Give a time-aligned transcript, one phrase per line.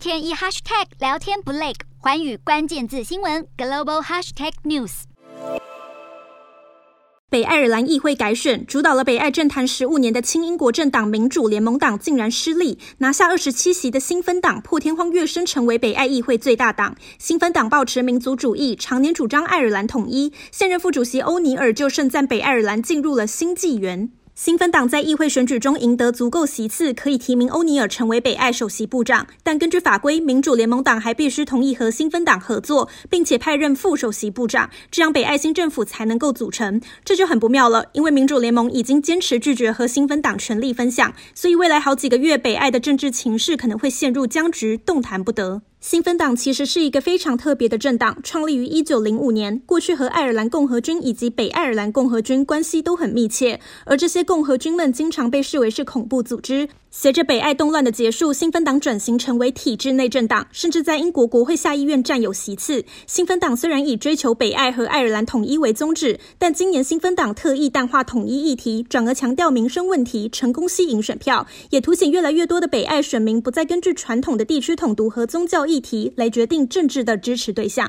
[0.00, 5.02] 天一 hashtag 聊天不累，寰宇关键字新闻 global hashtag news。
[7.28, 16.96] 北爱尔兰议会改选，主导了北爱政坛十五年的亲英国政党民主联盟党竟然失利，拿下二十七席的新芬党破天荒跃升成为北爱议会最大党。
[17.18, 20.32] 新芬党抱持民族主义，常年主张爱尔兰统一。
[20.50, 24.10] 现任副主席欧尼尔就盛赞北爱尔兰进入了新纪元。
[24.34, 29.26] 新芬党在议会选举中赢得足够席次，可以提名欧尼尔成为北爱首席部长。
[29.42, 36.80] 但根据法规，民主联盟党还必须同意和新芬党合作，并且派任副首席部长，这样北爱新政府才能够组成。
[37.04, 45.60] 这就很不妙了，因为民主联盟已经坚持拒绝和新芬党权力分享，所以未来好几个月，北爱的政治情势可能会陷入僵局，动弹不得。
[45.80, 56.68] 新芬党其实是一个非常特别的政党，创立于一九零五年，过去和爱尔兰共和军以及北爱尔兰共和军关系都很密切，而这些共和军们经常被视为是恐怖组织。
[56.92, 62.84] 随着北爱动乱的结束，新芬党转型成为体制内政党，甚至在英国国会下议院占有席次。
[63.06, 77.88] 新芬党虽然以追求北爱和爱尔兰统一为宗旨，但今年新芬党特意淡化统一议题，转而强调民生问题，成功吸引选票，也凸显越来越多的北爱选民不再根据传统的地区统独和宗教议题来决定政治的支持对象。